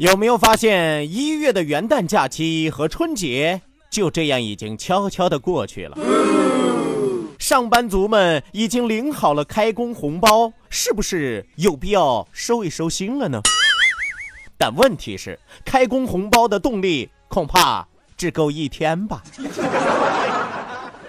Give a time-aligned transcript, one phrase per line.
[0.00, 5.98] 有没有发现一月的元旦假期和春节就这样已经悄悄的过去了？
[7.38, 13.42] 上班族们已经领好了开工红包，是不是有必要收一收心了呢？
[14.56, 19.22] 但问题是，开工红包的动力恐怕只够一天吧。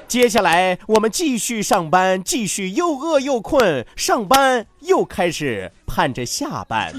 [0.05, 6.93] 接下来我们继续上班，继续又饿又困，上班又开始盼着下班。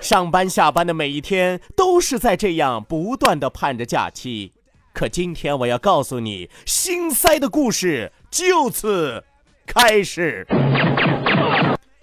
[0.00, 4.54] 上班下班的每一天都是在这样不断的盼着假期，
[4.94, 9.22] 可今天我要告诉你，心塞的故事就此
[9.66, 10.46] 开始。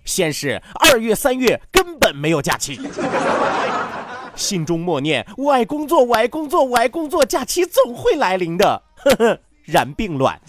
[0.06, 2.80] 先是二月、三月根本没有假期，
[4.36, 8.84] 心中默念：我爱工作，我爱工作，我爱工作，假期总会来临的。
[8.98, 10.40] 呵呵，然并卵。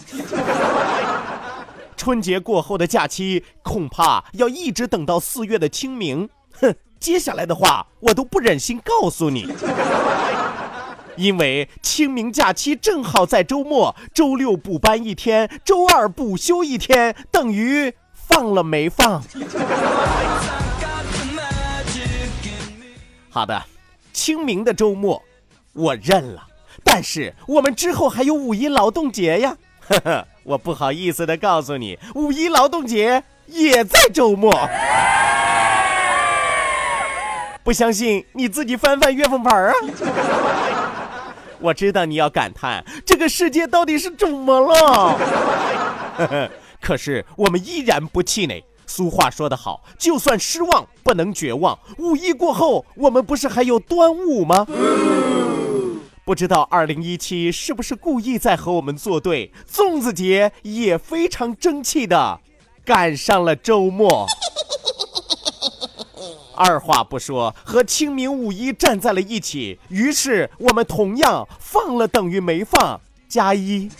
[1.97, 6.29] 春节过后的假期恐怕要一直等到四月的清明。
[6.53, 6.75] 哼。
[6.99, 9.47] 接下来的话我都不忍心告诉你，
[11.15, 19.23] 因为清明假期正好在周末，周六补班一天，周二补休一天，等于放了没放。
[23.29, 23.63] 好的，
[24.11, 25.23] 清明的周末
[25.73, 26.47] 我认了，
[26.83, 29.55] 但是我们之后还有五一劳动节呀，
[29.87, 34.51] 呵呵，我不好意思的告诉你，五一劳动节也在周末。
[37.69, 39.73] 不相信你自己翻翻月份牌啊！
[41.61, 45.15] 我知道你要感叹这个世界到底是怎么了，
[46.81, 48.65] 可是我们依然不气馁。
[48.87, 51.77] 俗话说得好，就算失望不能绝望。
[51.99, 54.65] 五一过后，我们不是还有端午吗？
[56.25, 59.53] 不知道二零一七是不是故意在和我们作对？
[59.71, 62.39] 粽子节也非常争气的
[62.83, 64.25] 赶上了周末。
[66.59, 72.99] 二话不说，和清明五一站在了一起，于是我们同样放了等于没放，
[73.29, 73.89] 加一。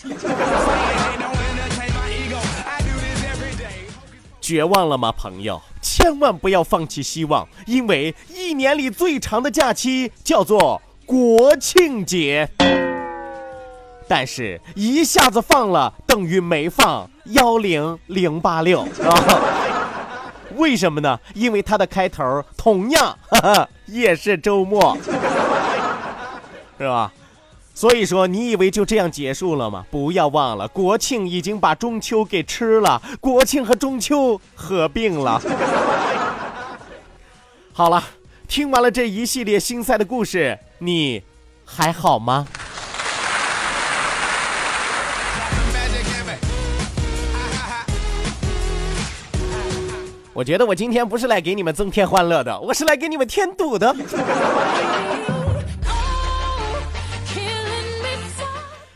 [4.42, 5.62] 绝望了吗，朋友？
[5.80, 12.50] 千万不要放弃希望，因为一年里最长的假期叫做国庆节。
[14.06, 19.68] 但是，一下子放了等于没放，幺零零八六啊。
[20.60, 21.18] 为什么呢？
[21.34, 24.96] 因为它的开头同样哈哈 也是周末，
[26.78, 27.10] 是吧？
[27.74, 29.86] 所以说，你以为就这样结束了吗？
[29.90, 35.40] 不要忘了，国庆已经把中秋给吃了，国庆和中秋合并了。
[37.72, 38.04] 好了，
[38.46, 41.22] 听完了这一系列心塞的故事，你
[41.64, 42.46] 还好吗？
[50.40, 53.94] 我觉得我今天不是来给你们增添欢乐的，我是来给你们添堵的。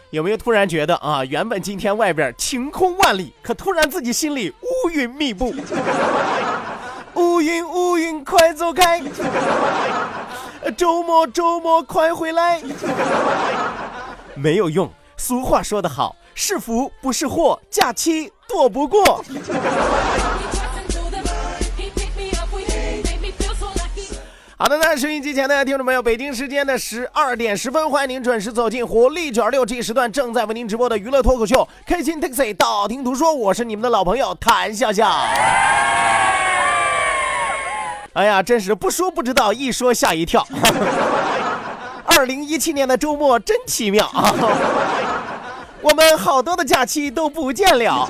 [0.09, 5.55] 有没有突然觉得啊，原本今天外边晴空万里，可突然自己心里乌云密布？
[7.13, 9.03] 乌云乌云快走开，
[10.79, 12.63] 周末周末快回来。
[14.35, 19.23] 没有用，俗话说得好，是福不是祸，假期躲不过。
[24.57, 35.11] 好的，那收音机前的听众朋友，北京时间的十二点十分，欢迎您准时走进活力九二六这一时段正在为您直播的娱乐脱口秀《开心 Taxi》，道听途说，我是你们的老朋友谭笑笑。
[38.13, 40.47] 哎呀，真是不说不知道，一说吓一跳。
[42.07, 44.33] 二零一七年的周末真奇妙啊！
[45.83, 48.09] 我们好多的假期都不见了啊，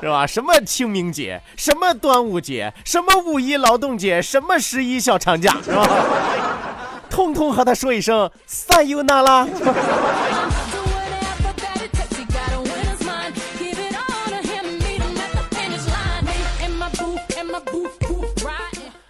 [0.00, 0.26] 是吧？
[0.26, 5.86] 什么清明节，什么端午节，什么五一劳动节，什么十一小长假，是吧？
[7.10, 9.46] 通通和他说一声“撒由那拉”。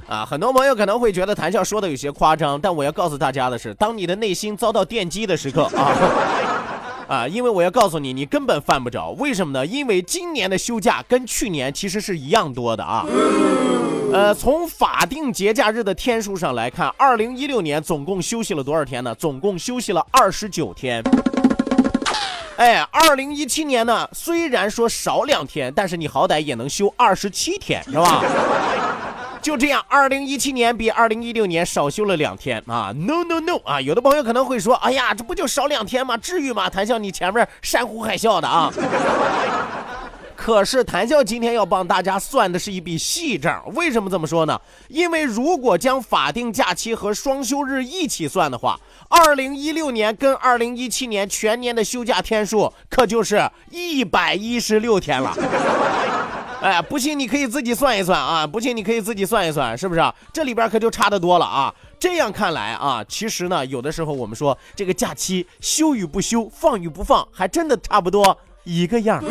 [0.08, 5.92] 啊，很多朋友可能会觉得谈笑说的有些夸张，但我要告诉大家的是，当你的内心遭到电击的时刻啊，
[7.08, 9.10] 啊，因为我要告诉你，你根本犯不着。
[9.12, 9.64] 为什么呢？
[9.64, 13.06] 因为今年的休假跟去年其实是一样多的啊。
[14.12, 19.14] 呃，从法定节假日的天数上来看，二零一六年总共休息了多少天呢？
[19.14, 21.02] 总共休息了二十九天。
[22.56, 28.22] 哎，二零一七年呢，虽然说少两天，但是你好歹也能休二十七天，是吧？
[29.40, 33.80] 就这样，二零一七年比二零一六年少休了两天啊！No No No 啊！
[33.80, 36.16] 有的朋友可能会说：“哎呀，这不就少两天吗？
[36.16, 38.72] 至于吗？”谈笑，你前面山呼海啸的啊！
[40.36, 43.62] 可是谈笑今天要帮大家算的是一笔细账。
[43.74, 44.60] 为什么这么说呢？
[44.88, 55.36] 因为如果将法定假期和双休日一起算的话，二零一六年跟二零一七年全年的休假天数可就是一百一十六天了。
[56.62, 58.44] 哎，不信你可以自己算一算啊！
[58.44, 60.02] 不信你可以自己算一算，是不是？
[60.32, 61.72] 这里边可就差得多了啊！
[62.00, 69.22] 这样看来啊，其实呢，有的时候我们说这个假期休与不休，放与不放，还真的差不多一个样。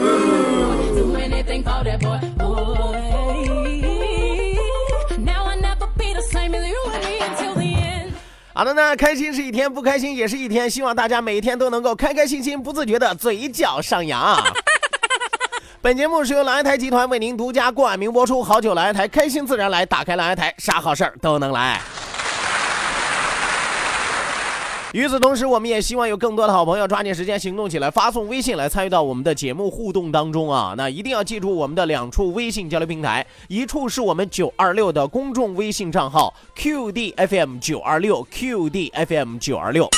[8.54, 10.70] 好的呢，开心是一天，不开心也是一天。
[10.70, 14.42] 希望大家每一天都能够开开心心，不自觉的嘴角上扬。
[15.88, 18.44] 本节目是由蓝台集团为您独家冠名播出。
[18.44, 19.86] 好久蓝台，开心自然来。
[19.86, 21.80] 打开蓝台，啥好事儿都能来。
[24.92, 30.74] 与此同时，我们也希望有更多的好朋友抓紧时间行动起来，发送微信来参与到我们的节目互动当中啊！
[30.76, 39.90] 那一定要记住我们的两处微信交流平台，一处是我们九二六的公众微信账号 QDFM 九二六 QDFM 九二六。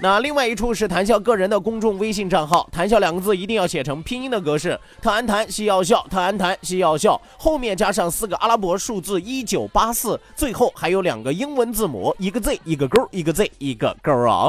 [0.00, 14.48] 那另外一处是谭笑个人的公众微信账号，谭笑两个字一定要写成拼音的格式，特安谈西要笑，特安谈西要笑，后面加上四个阿拉伯数字一九八四，最后还有两个英文字母，一个 Z 一个勾，一个 Z 一个勾啊。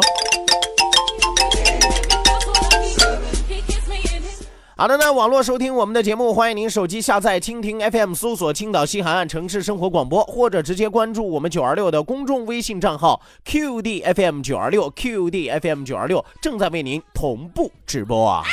[4.78, 18.44] 好的呢，网络收听我们的节目，欢迎您手机下载蜻蜓 FM，搜索青岛西海岸城市生活广播，或者直接关注我们九二六的公众微信账号 QDFM 九二六 QDFM 九二六，正在为您同步直播啊。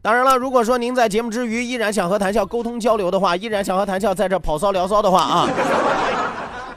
[0.00, 5.48] 当然了，如果说您在节目之余依然想和谭笑沟通交流的话，依然想和谭笑在这跑骚聊骚的话啊。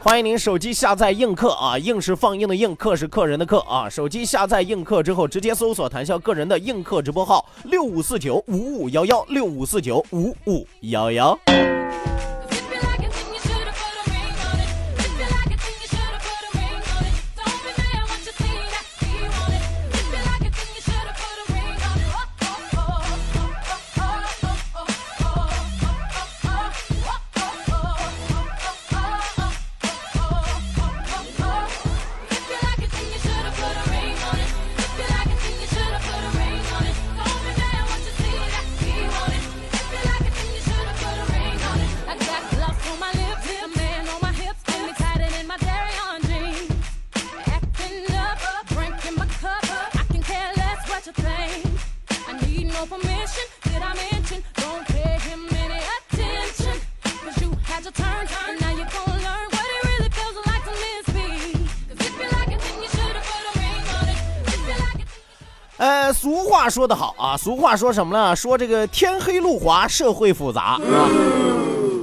[0.06, 3.90] 欢迎您手机下载映客啊，映是放映的映，客是客人的客啊。
[3.90, 11.36] 手机下载映客之后，直接搜索谭笑个人的映客直播号六五四九五五幺幺六五四九五五幺幺。
[66.66, 68.36] 他说得好啊，俗话说什么呢？
[68.36, 71.10] 说这个天黑路滑，社会复杂，是吧？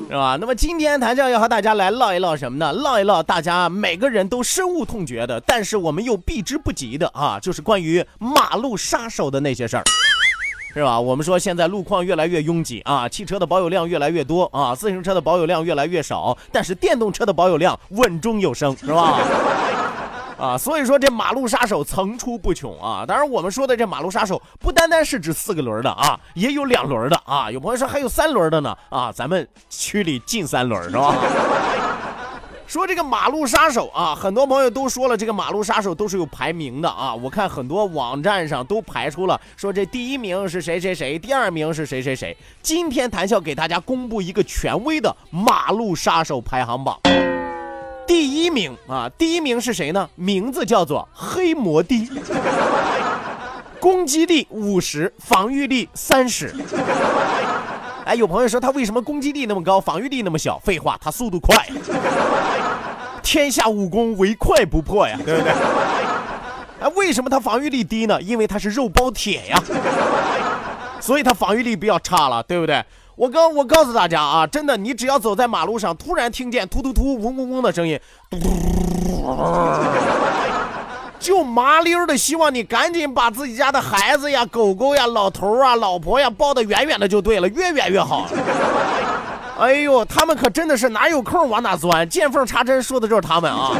[0.08, 0.38] 是吧？
[0.40, 2.72] 那么今天谭教要和大家来唠一唠什么呢？
[2.72, 9.82] 唠一唠大家每个人都深恶痛绝的，但是我们又避之不及的啊，就是关于马路杀手的那些事儿，
[10.72, 11.00] 是吧？
[11.00, 19.18] 我们说现在路况越来越拥挤啊，汽车的保有量越来越多啊，自行车的保有量越来越少，但是电动车的保有量稳中有升，是吧？
[20.42, 23.04] 啊，所以说这马路杀手层出不穷啊！
[23.06, 27.48] 当然，我们说的这马路杀手不单单是指四个轮的啊，也有两轮的啊。
[27.48, 31.14] 有朋友说还有三轮的呢啊，咱们区里进三轮是吧？
[32.66, 37.14] 说这个马路杀手啊，很多朋友都说了，这个马路杀手都是有排名的啊。
[37.14, 42.36] 我看很多网站上都排出了，说这第一名是谁谁谁，第二名是谁谁谁。
[42.60, 46.98] 今天谈笑给大家公布一个权威的马路杀手排行榜。
[48.06, 50.08] 第一名啊，第一名是谁呢？
[50.14, 52.08] 名字叫做黑摩的，
[53.80, 56.54] 攻击力五十，防御力三十。
[58.04, 60.58] 哎，有朋友说他为什么攻击力那么高，防御力那么小？
[60.58, 61.66] 废话，他速度快。
[63.22, 65.52] 天下武功唯快不破呀，对不对？
[66.80, 68.20] 哎，为什么他防御力低呢？
[68.20, 69.62] 因为他是肉包铁呀，
[71.00, 72.84] 所以他防御力比较差了，对不对？
[73.14, 78.00] 我告我告诉大家啊，真的，你只要走在马路上，突然听见突突突、嗡嗡嗡的声音，
[81.20, 88.26] 就麻溜的希望你赶紧把自己家的孩子呀、狗狗呀、老头啊、老婆呀抱得远远的就对了，越远越好。
[89.60, 93.70] 哎呦，他们可真的是哪有空往哪钻，见缝插针，说的就是他们啊。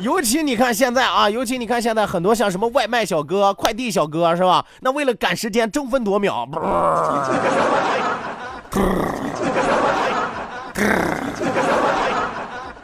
[0.00, 4.64] 尤其你看现在啊，尤其你看现在很多像什么外卖小哥、快递小哥是吧？
[4.80, 6.48] 那为了赶时间，争分夺秒，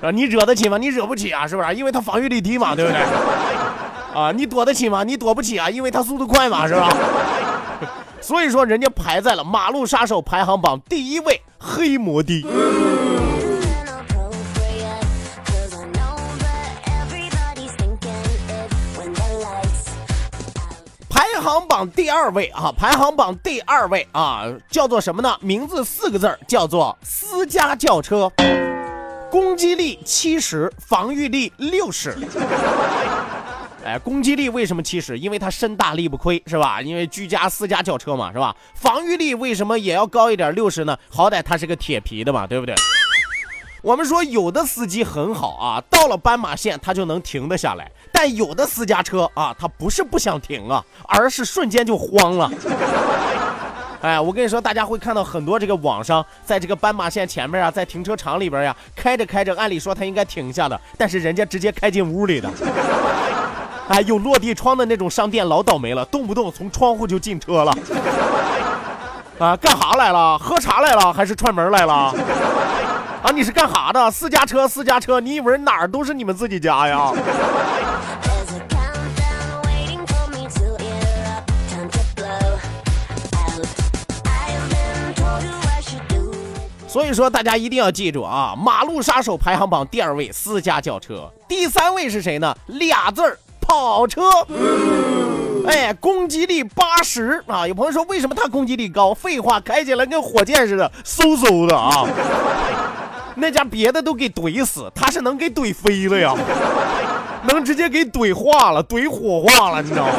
[0.03, 0.77] 啊，你惹得起吗？
[0.77, 1.75] 你惹不起啊，是不是？
[1.75, 3.01] 因为他防御力低嘛，对不对？
[4.15, 5.03] 啊，你躲得起吗？
[5.03, 6.95] 你躲不起啊，因为他速度快嘛，是吧？
[8.21, 12.45] 所以说，人家排在了马路杀手排行榜第一位，黑摩的。
[21.47, 25.39] 行榜第二位啊，排行榜第二位啊，叫做什么呢？
[25.41, 28.29] 名字四个字，叫做私家轿车，
[29.31, 32.19] 攻击力七十，防御力六十。
[33.85, 35.17] 哎，攻击力为什么七十？
[35.17, 36.83] 因为它身大力不亏，是吧？
[36.83, 38.53] 因为居家私家轿车嘛，是吧？
[38.75, 40.53] 防御力为什么也要高一点？
[40.53, 40.99] 六十呢？
[41.09, 42.75] 好歹它是个铁皮的嘛，对不对？
[43.83, 47.89] 我们说有的司机很好啊，到了斑马线他就能停得下来，
[48.19, 52.51] 但有的私家车啊，他不是不想停啊，而是瞬间就慌了。
[54.01, 62.49] 哎，我跟你说，大家会看到很多这个网上，在这个斑马线前面啊，在停车场里边呀，开着开着，按理说他应该停下的，但是人家直接开进屋里的。
[63.89, 67.73] 哎，有落地窗的那种商店老倒霉了，动不动从窗户就进车了。
[69.39, 70.39] 啊，干哈来了？
[70.39, 71.93] 喝茶来了还是串门来了？
[73.23, 74.11] 啊，你是干哈的？
[74.11, 77.13] 私家车，私家车，你以为哪儿都是你们自己家呀？
[86.97, 88.55] 所以说，大家一定要记住啊！
[88.57, 92.57] 马路杀手排行榜第二位私家轿车，第三位是谁呢？
[92.69, 94.23] 俩字儿跑车。
[95.69, 97.69] 哎，攻击力八十啊！
[97.69, 99.13] 有朋友说，为什么它攻击力高？
[99.13, 102.09] 废话，开起来跟火箭似的，嗖嗖的啊！
[103.37, 106.35] 那家别的都给怼死，他是能给怼飞了呀，
[107.47, 110.13] 能直接给怼化了，怼火化了，你知道吗？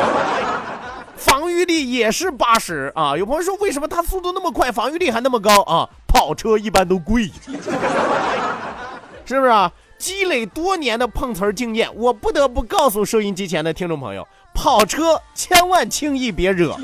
[1.18, 3.18] 防御力也是八十啊！
[3.18, 5.90] 有朋友说，为什么它速度那么快，防御力还那么高啊？
[6.08, 7.32] 跑车一般都贵，
[9.26, 9.72] 是不是啊？
[9.98, 16.78] 积累多年的碰瓷儿经验，我不得不告诉收音机前的听众朋友，跑车千万轻易别惹。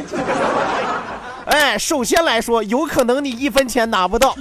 [1.46, 4.36] 哎，首先来说，有可能你一分钱拿不到。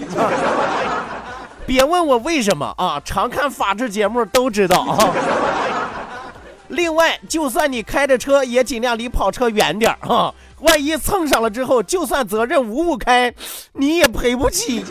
[1.66, 4.96] 别问我为什么啊，常看法制节目都知道啊。
[6.72, 10.32] 另外，就算你开着车，也尽量离跑车远点啊。
[10.60, 13.34] 万一蹭上了之后，就算责任五五开，
[13.74, 14.82] 你也赔不起。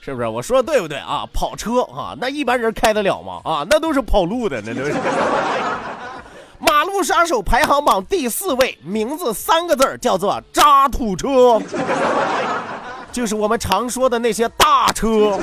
[0.00, 0.26] 是不是？
[0.26, 1.28] 我说的对不对啊？
[1.34, 3.42] 跑车啊，那一般人开得了吗？
[3.44, 4.94] 啊，那都是跑路的，那都是。
[6.58, 11.60] 马路杀手排行榜第四位，名字三个字，叫做渣土车，
[13.16, 15.38] 就是我们常说的那些大车。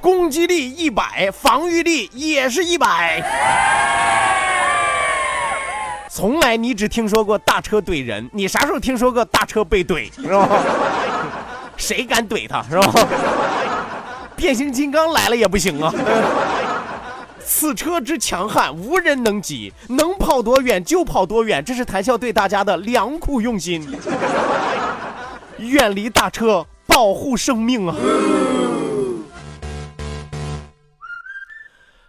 [0.00, 3.22] 攻击力一百，防御力也是一百。
[6.08, 10.10] 从来你只听说过大车怼人，你啥时候听说过大车被怼？
[10.14, 10.48] 是吧？
[11.76, 12.62] 谁敢怼他？
[12.70, 13.06] 是吧？
[14.34, 15.92] 变形金刚来了也不行啊！
[17.44, 23.86] 此车之强悍，无人能及，能跑多远就跑多远，这是谈笑对大家的良苦用心。
[25.64, 27.96] 远离大车，保护生命啊！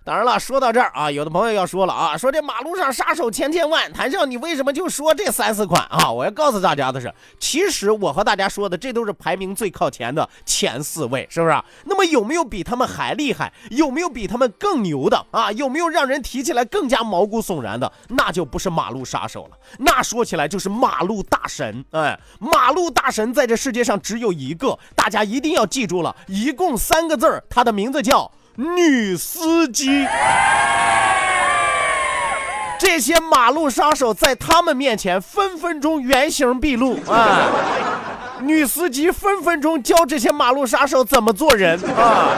[0.06, 6.12] 当然了，说到这儿啊，有的朋友要说了啊，说这马路上杀手千千万，谭笑你为什么就说这三四款啊？
[6.12, 11.60] 我要告诉大家的是，其实我和大家说的这都是排名最靠前的前四位，是不是？
[11.86, 13.52] 那么有没有比他们还厉害？
[13.72, 15.52] 有没有比他们更牛的啊？
[15.54, 17.92] 有没有让人提起来更加毛骨悚然的？
[18.10, 21.84] 那就不是马路杀手了，那说起来就是马路大神。
[21.90, 28.32] 哎，马路大神在这世界上只有一个，大家一定要记住了，一共三个字儿，他的名字叫。
[28.58, 30.08] 女司机，
[32.80, 37.50] 这些马路杀手在他们面前分分钟原形毕露啊！
[38.40, 42.30] 女司机分分钟教这些马路杀手怎么做人啊！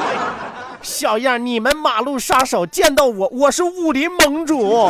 [0.81, 4.89] 小样，你们马路杀手见到我，我是武林盟主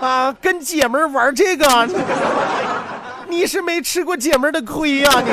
[0.00, 0.34] 啊！
[0.40, 1.86] 跟姐们玩这个，
[3.28, 5.10] 你是没吃过姐们的亏呀！
[5.20, 5.32] 你。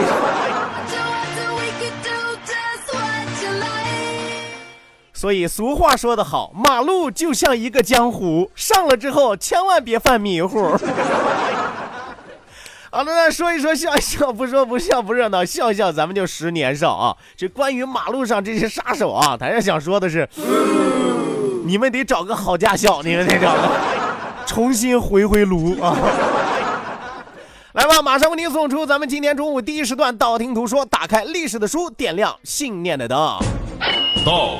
[5.25, 10.62] 所以俗话说得好，马路就像一个江湖，上了之后千万别犯迷糊。
[12.91, 17.17] 好 了，那说一说笑一笑，不说不笑不热闹，笑笑咱们就十年少啊。
[17.36, 20.29] 这关于马路上这些杀手啊，咱是想说的是，
[21.65, 23.67] 你们得找个好驾校，你们得找个，
[24.46, 25.98] 重新回回炉啊。
[27.74, 33.17] 来吧，马上为您送出咱们今天中午第一时段道听途说，打开历史的书，点亮信念的灯。
[34.24, 34.60] 到。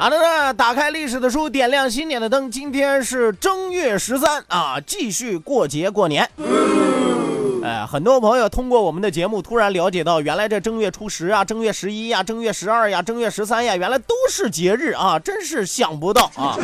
[0.00, 2.50] 好的呢，打开历史的书，点亮新年的灯。
[2.50, 6.26] 今天是正月十三啊，继续过节过年。
[7.62, 16.56] 哎，很多朋友通过我们的节目，突然了解到，原来这正月初十啊、正月十一呀、正月十二呀、正月十三呀，原来都是节日啊，真是想不到啊！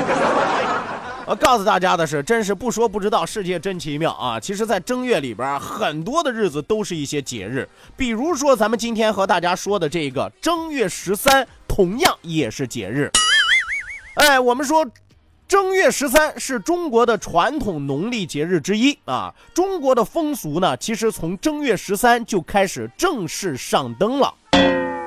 [1.27, 4.41] 我告诉大家的是，真是不说不知道，世界真奇妙啊！
[4.41, 13.11] 其实，在正月里边，很多的日子都是一些节日，比如说咱们今天和大家说的这个正月十三，同样也是节日。
[14.17, 14.83] 哎，我们说，
[15.47, 19.35] 正月十三是中国的传统农历节日之一啊。
[19.53, 24.33] 中国的风俗呢，其实从正月十三就开始正式上灯了。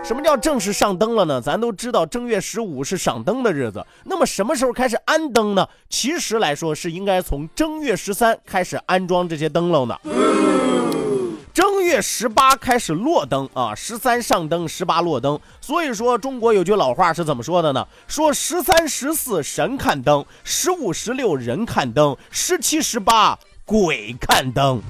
[0.04, 1.42] 什么叫正式上灯了呢？
[1.42, 5.68] 咱都知道正月十五是赏灯的日子，那么什么时候开始安灯呢？
[5.90, 10.00] 其实来说是应该从正月十三开始安装这些灯笼的。
[11.60, 15.38] 正月十八开始落灯啊，十三上灯，十八落灯。
[15.60, 17.86] 所以说，中国有句老话是怎么说的呢？
[18.08, 24.82] 说十三、十四神看灯，十五、十六人看灯，十七、十八鬼看灯。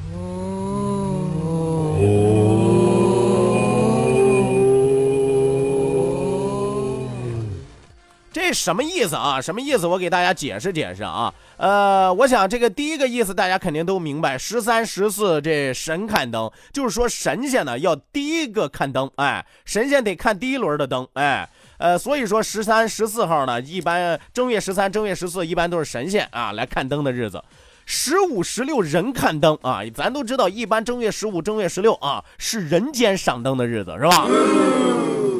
[8.31, 9.41] 这什么意思啊？
[9.41, 9.87] 什么意思？
[9.87, 11.33] 我给大家解释解释啊。
[11.59, 27.43] 呃，我想这个第一个意思大家肯定都明白，十三、十四这神看灯，就是说神仙呢要第一个看灯，哎，神仙得看第一轮的灯，哎，呃，所以说十三、十四号呢，一般正月十三、正月十四一般都是神仙啊来看灯的日子。
[27.85, 34.27] 十五、十六人看灯啊，咱都知道，一般正月十五、正月十六啊是人间赏灯的日子，是吧？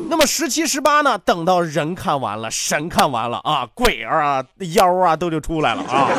[0.10, 1.16] 那么十七、十八呢？
[1.20, 4.44] 等到人看完了，神看完了啊，鬼儿啊、
[4.74, 6.10] 妖啊都就出来了啊。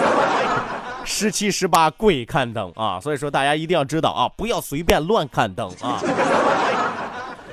[1.05, 6.01] 十七、十八鬼看灯啊，所以说大家一定要知道啊，不要随便乱看灯啊。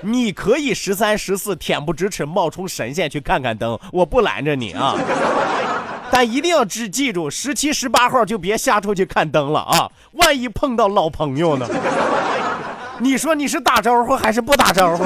[0.01, 4.93] 你可以十三、十四恬不知耻冒充神仙去看看灯，我不拦着你啊。
[6.11, 11.67] 但一定要记记住，十七、十八号就别瞎出去看灯了啊，万一碰到老朋友呢？
[12.99, 15.03] 你说你是打招呼还是不打招呼？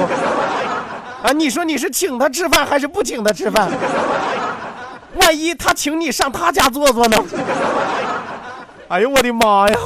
[1.22, 3.70] 啊，你说你是请他吃饭还是不请他吃饭？
[5.14, 7.16] 万一他请你上他家坐坐呢？
[8.88, 9.78] 哎呦我的妈呀！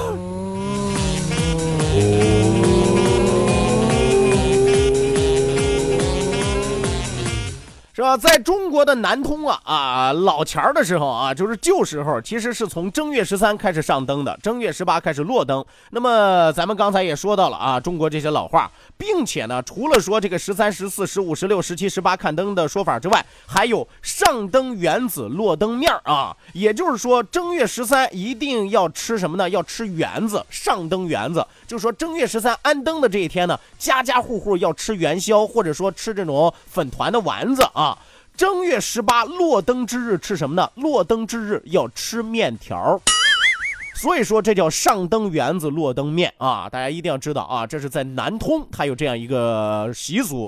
[7.97, 8.15] 是吧？
[8.15, 15.65] 在中国的南通啊啊，老前儿的时候啊，就是旧时候，其实是从正月十三开始上灯的，正月十八开始落灯。
[15.93, 26.37] 那么咱们刚才也说到了啊，中国这些老话，并且呢，除了说这个十三、十四、十五、十六、十七、十八看灯的说法之外，还有上灯圆子，落灯面儿啊。
[26.53, 29.49] 也就是说，正月十三一定要吃什么呢？
[29.49, 31.43] 要吃圆子，上灯圆子。
[31.67, 37.86] 就是说，正月十三安灯的这一天呢，家家户户要吃元宵，或者说吃这种粉团的丸子啊。
[38.37, 40.71] 正月十八落灯之日吃什么呢？
[40.75, 43.01] 落灯之日要吃面条。
[43.95, 46.69] 所以说这叫上灯圆子，落灯面啊！
[46.71, 50.47] 大家一定要知道啊，这是在南通，它有这样一个习俗。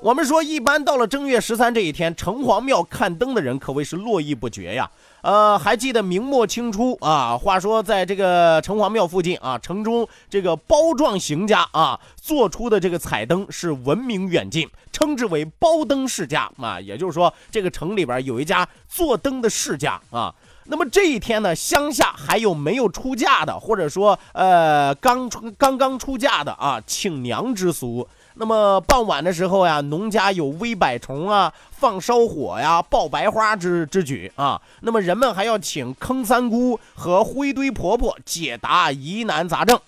[0.00, 4.90] 我们说，一般到了正月十三这一天，城隍庙看灯的人可谓是络绎不绝呀。
[5.22, 7.38] 呃，还记得明末清初啊？
[7.38, 16.80] 话说在这个城隍庙附近啊，城中这个包壮行家啊做出的这个彩灯是闻名远近，称之为包灯世家啊。
[16.80, 20.34] 也就是说，这个城里边有一家做灯的世家啊。
[20.64, 28.08] 那么这一天呢，乡下还有没有出嫁的，或者说呃刚出刚刚出嫁的啊，请娘之俗。
[28.34, 34.60] 那么傍晚的时候呀，农家有煨百虫啊、放烧火呀、爆白花之之举啊。
[34.80, 39.78] 那么人们还要请坑三姑和灰堆婆婆解答疑难杂症。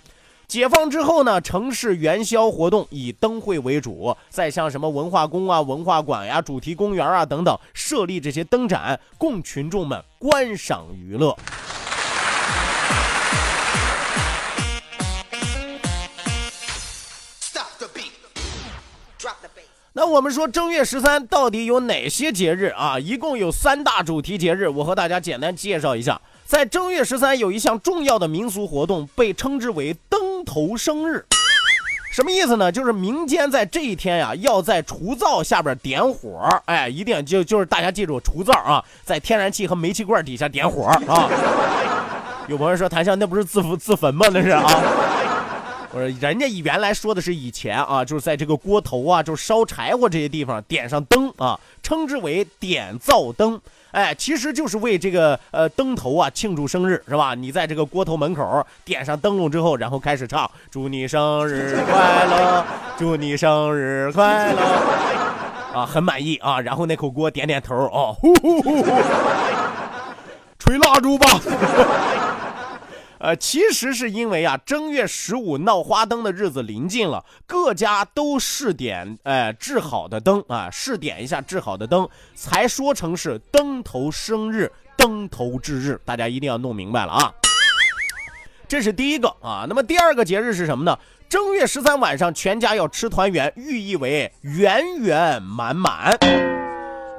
[0.46, 11.34] 解放之后呢，城市元宵活动以灯会为主，再像什么文化宫啊、文化馆呀、主题公园啊等等，设立这些灯展，供群众们观赏娱乐。
[19.96, 22.98] 那我们说正月十三到底有哪些节日啊？
[22.98, 26.20] 一共有三大主题节日，我和大家简单介绍一下。
[26.44, 31.24] 在正月十三有一项重要的民俗活动，被称之为灯头生日。
[32.10, 32.72] 什么意思呢？
[32.72, 41.30] 就是民间在这一天呀，要在除灶下边点火，哎，一定就就是大家记住除灶啊，在天然气和煤气罐底下点火啊。
[42.48, 44.26] 有朋友说谭笑那不是自焚自焚吗？
[44.32, 44.64] 那是啊。
[45.94, 53.60] 我说，人家原来说的是以前啊，就是在这个锅头啊，就是烧柴火这些地方点上灯啊，称之为点灶灯。
[53.92, 57.36] 哎，其实就是为这个呃灯头啊庆祝生日，是吧？
[57.36, 62.64] 你在这个锅头门口点上灯笼之后，然后开始唱“祝你生日快乐，
[62.98, 64.60] 祝你生日快乐”，
[65.78, 66.60] 啊，很满意啊。
[66.60, 68.84] 然后那口锅点点头，哦，呼呼呼，
[70.58, 71.40] 吹蜡烛吧。
[73.24, 87.32] 呃，其实是因为啊，正月十五闹花灯的日子临近了，各家都试点，哎，制好的灯啊，试点一下制好的灯，才说成是灯头生日、灯头之日，大家一定要弄明白了啊。
[88.68, 90.98] 这是第一个啊，那么第二个节日是什么呢？
[91.26, 96.18] 正月十三晚上，全家要吃团圆，寓意为圆圆满满。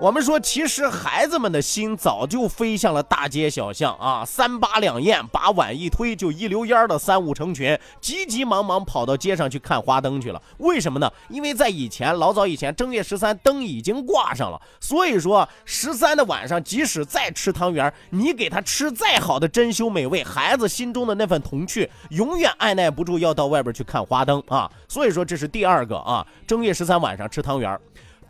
[0.02, 4.26] 我们说，其实孩子们的心早就飞向了大街小巷啊！
[4.26, 10.42] 三八两宴，把碗一推，就一溜烟的三五成群，急急忙忙跑到街上去看花灯去了。
[10.58, 11.10] 为什么呢？
[11.30, 24.70] 因为在以前，老早以前，正月十三灯已经挂上了，所以说十三的晚上，即使再吃汤圆，你给他吃再好的珍馐美味，孩子心中的那份童趣，永远按耐不住要到外边去看花灯啊！
[24.90, 27.80] 所以说，这是第二个啊，正月十三晚上吃汤圆。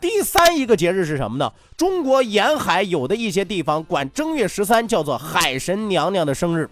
[0.05, 1.51] 第三一个节日是什么呢？
[1.75, 6.69] 中国沿海有的一些地方管正月十三叫做海神娘娘的生日。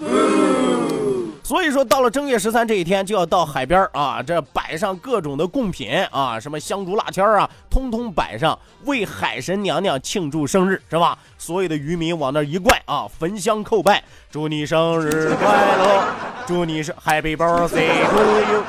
[1.43, 11.17] 所以说，到了正月十三这一天，就要到海边啊，这摆上各种的贡品啊，什么香烛、蜡签啊，通通摆上，为海神娘娘庆祝生日，是吧？
[11.39, 16.03] 所有的渔民往那一跪啊，焚香叩拜，祝你生日快乐，
[16.45, 18.63] 祝你是 Happy Birthday to you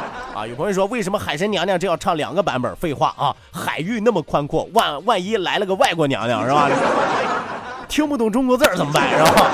[0.47, 2.75] 有朋友说，为什么海神娘娘这要唱两个版本？
[2.77, 6.69] 废话啊，海域那么宽阔，万万一来了个外国娘娘，是吧？
[7.89, 9.11] 听不懂中国字怎么办？
[9.11, 9.51] 是吧？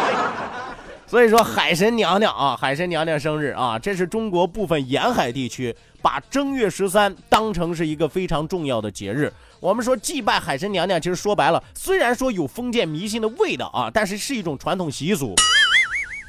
[1.07, 9.33] 所以说，海神娘娘啊，海神娘娘生日啊，这是中国部分沿海地区把正月十三当成是一个非常重要的节日。
[9.59, 15.35] 我们说祭拜海神娘娘，其实说白了，虽然说有封建迷信的味道啊，但是是一种传统习俗，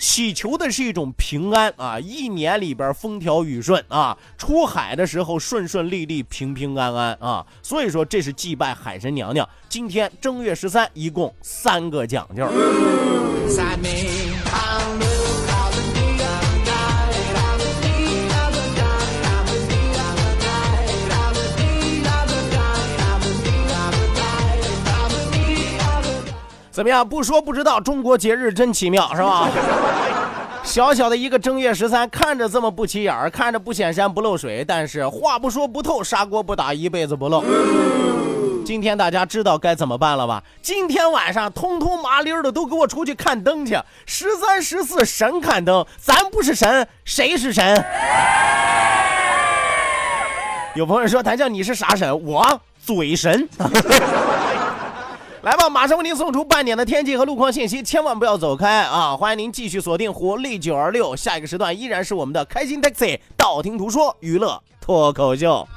[0.01, 7.45] 祈求的是一种平安啊，一年里边风调雨顺啊，出海的时候顺顺利利、平平安安啊。
[7.61, 9.47] 所以说，这是祭拜海神娘娘。
[9.69, 12.45] 今天正月十三，一共三个讲究。
[26.71, 27.07] 怎么样？
[27.07, 29.49] 不说不知道，中国节日真奇妙，是吧？
[30.63, 37.43] 小小的一个正月十三，看着这么不起眼儿，看着不显山不漏水，但是话不说不透，砂锅不打一辈子不漏。
[38.63, 40.41] 今天大家知道该怎么办了吧？
[40.61, 43.77] 今天晚上通通麻溜的都给我出去看灯去！
[44.05, 47.83] 十三、十四神看灯，咱不是神，谁是神？
[50.75, 52.23] 有朋友说：“谭笑你是啥神？
[52.23, 53.49] 我嘴神。
[55.43, 59.17] ”来吧，马上为您送出半点的天气和路况信息，千万不要走开啊！
[59.17, 65.67] 欢迎您继续锁定活力九二六，下一个时段依然是我们的开心 taxi，道听途说娱乐脱口秀。